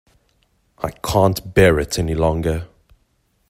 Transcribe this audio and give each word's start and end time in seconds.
I 0.79 0.89
can’t 0.89 1.53
bear 1.53 1.79
it 1.79 1.99
any 1.99 2.15
longer 2.15 2.67